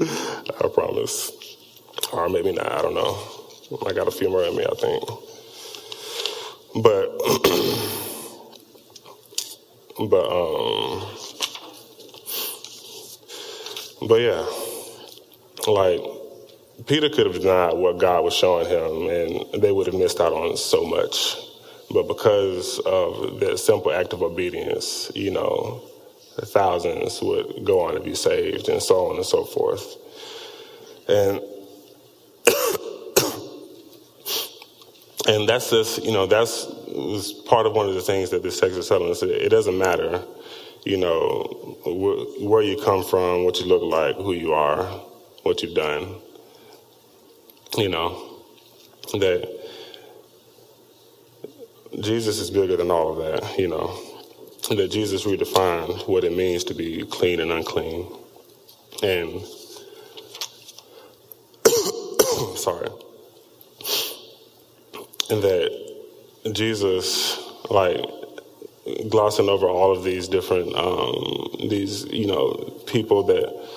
[0.00, 1.32] I promise.
[2.12, 3.18] Or maybe not, I don't know.
[3.86, 5.04] I got a few more in me, I think.
[6.82, 7.18] But,
[10.10, 11.08] but, um,
[14.08, 14.46] but yeah,
[15.66, 16.00] like,
[16.86, 20.32] Peter could have denied what God was showing him, and they would have missed out
[20.32, 21.36] on so much.
[21.90, 25.82] But because of that simple act of obedience, you know,
[26.46, 29.96] thousands would go on to be saved, and so on and so forth.
[31.08, 31.40] And
[35.28, 38.60] and that's just you know that's was part of one of the things that this
[38.60, 39.22] text is telling us.
[39.22, 40.22] It doesn't matter,
[40.84, 44.84] you know, wh- where you come from, what you look like, who you are,
[45.42, 46.16] what you've done.
[47.76, 48.40] You know
[49.12, 49.48] that
[52.00, 53.58] Jesus is bigger than all of that.
[53.58, 54.07] You know
[54.76, 58.06] that Jesus redefined what it means to be clean and unclean,
[59.02, 59.42] and
[62.56, 62.88] sorry.
[65.30, 65.96] And that
[66.52, 67.38] Jesus,
[67.70, 68.00] like,
[69.10, 72.54] glossing over all of these different, um, these, you know,
[72.86, 73.68] people that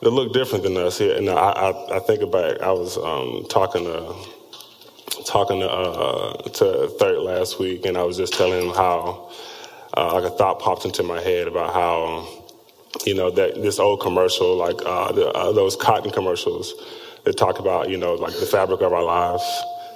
[0.00, 0.98] that look different than us.
[0.98, 1.16] Here.
[1.16, 4.14] And I, I, I think about, I was um, talking to
[5.24, 9.30] talking to, uh, to Third last week, and I was just telling him how,
[9.96, 12.28] uh, like a thought popped into my head about how,
[13.04, 16.74] you know, that this old commercial, like uh, the, uh, those cotton commercials,
[17.24, 19.44] that talk about, you know, like the fabric of our lives.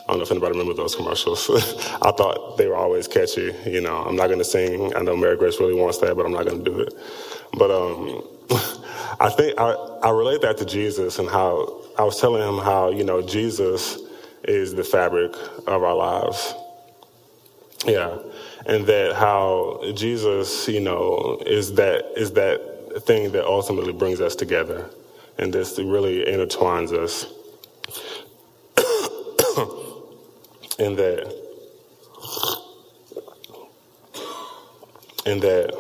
[0.09, 1.51] I don't know if anybody remember those commercials.
[2.03, 3.55] I thought they were always catchy.
[3.67, 4.95] You know, I'm not going to sing.
[4.95, 6.95] I know Mary Grace really wants that, but I'm not going to do it.
[7.59, 8.23] But um,
[9.21, 9.73] I think I,
[10.05, 13.99] I relate that to Jesus and how I was telling him how, you know, Jesus
[14.45, 15.33] is the fabric
[15.67, 16.55] of our lives.
[17.85, 18.19] Yeah.
[18.67, 24.35] And that how Jesus, you know, is that is that thing that ultimately brings us
[24.35, 24.91] together
[25.39, 27.27] and this really intertwines us.
[30.79, 31.35] in that,
[35.27, 35.75] in that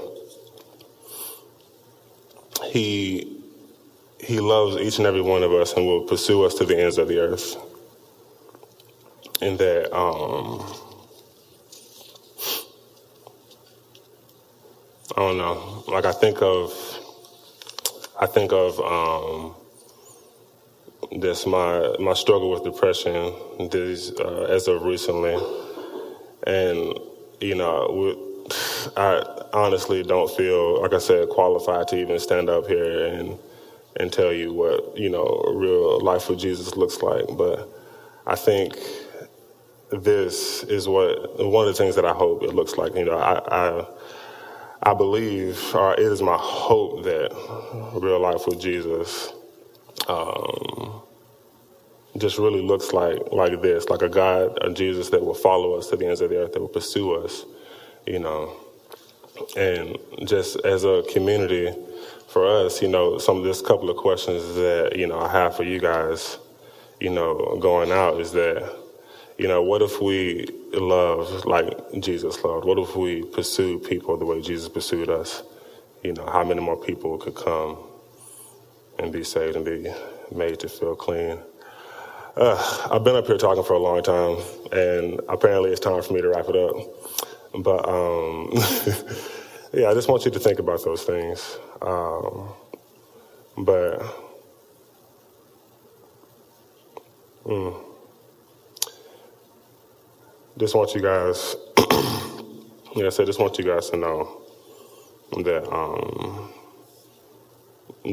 [2.64, 3.32] he
[4.20, 6.99] he loves each and every one of us and will pursue us to the ends
[6.99, 7.57] of the earth.
[9.40, 10.64] And that um,
[15.17, 16.73] I don't know, like I think of
[18.21, 19.55] I think of um,
[21.21, 23.35] this my my struggle with depression
[23.71, 25.35] this uh, as of recently,
[26.47, 26.99] and
[27.41, 28.17] you know,
[28.97, 33.39] I honestly don't feel like I said qualified to even stand up here and
[33.99, 37.69] and tell you what you know real life with Jesus looks like, but
[38.27, 38.75] I think
[39.91, 42.95] this is what one of the things that I hope it looks like.
[42.97, 43.87] You know, I, I
[44.87, 47.30] I believe, or it is my hope that
[47.95, 49.32] real life with Jesus
[50.09, 51.03] um,
[52.18, 55.89] just really looks like like this, like a God, a Jesus that will follow us
[55.91, 57.45] to the ends of the earth, that will pursue us,
[58.07, 58.57] you know.
[59.57, 61.74] And just as a community,
[62.28, 65.57] for us, you know, some of this couple of questions that you know I have
[65.57, 66.39] for you guys,
[67.01, 68.62] you know, going out is that,
[69.39, 71.68] you know, what if we love like
[72.01, 72.66] Jesus loved?
[72.66, 75.43] What if we pursue people the way Jesus pursued us?
[76.05, 77.78] You know, how many more people could come
[78.99, 79.93] and be saved and be
[80.34, 81.41] made to feel clean?
[82.37, 84.39] Uh, I've been up here talking for a long time,
[84.72, 86.76] and apparently it's time for me to wrap it up.
[87.64, 88.51] But um,
[89.74, 91.59] yeah, I just want you to think about those things.
[91.82, 92.51] Um,
[93.59, 94.01] but
[97.47, 97.86] mm,
[100.59, 101.57] just want you guys,
[102.94, 104.42] like I said, just want you guys to know
[105.44, 106.50] that um,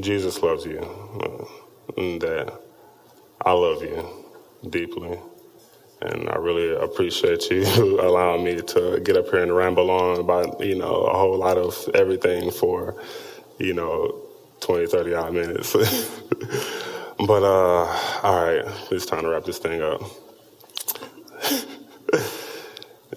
[0.01, 1.45] Jesus loves you, uh,
[2.01, 2.53] and that
[3.45, 4.25] I love you
[4.69, 5.19] deeply.
[6.01, 7.63] And I really appreciate you
[8.01, 11.57] allowing me to get up here and ramble on about, you know, a whole lot
[11.57, 13.01] of everything for,
[13.57, 14.21] you know,
[14.59, 15.73] 20, 30 odd minutes.
[17.19, 17.85] but, uh,
[18.23, 20.01] all right, it's time to wrap this thing up.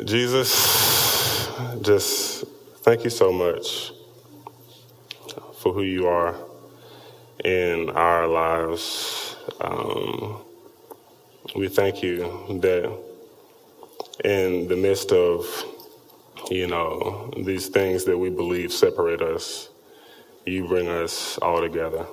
[0.06, 1.50] Jesus,
[1.82, 2.44] just
[2.84, 3.90] thank you so much
[5.58, 6.36] for who you are
[7.44, 9.34] in our lives.
[9.60, 10.44] Um,
[11.56, 12.20] we thank you
[12.62, 12.96] that
[14.24, 15.44] in the midst of,
[16.52, 19.70] you know, these things that we believe separate us,
[20.44, 22.06] you bring us all together.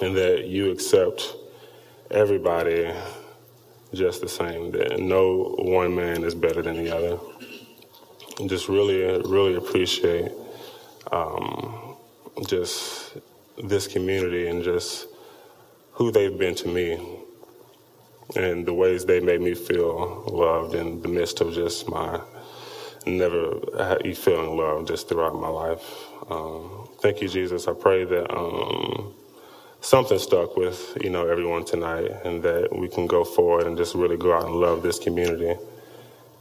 [0.00, 1.34] And that you accept
[2.12, 2.94] everybody
[3.94, 7.18] just the same, that no one man is better than the other.
[8.38, 10.32] And just really, really appreciate
[11.12, 11.96] um,
[12.46, 13.16] just
[13.62, 15.06] this community and just
[15.92, 17.20] who they've been to me
[18.36, 22.20] and the ways they made me feel loved in the midst of just my
[23.06, 23.60] never
[24.14, 26.08] feeling loved just throughout my life.
[26.30, 27.68] Um, thank you, Jesus.
[27.68, 29.14] I pray that um,
[29.84, 33.94] something stuck with you know everyone tonight, and that we can go forward and just
[33.94, 35.56] really go out and love this community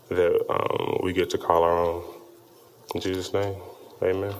[0.09, 2.03] that um, we get to call our own.
[2.95, 3.55] In Jesus' name,
[4.03, 4.35] Amen.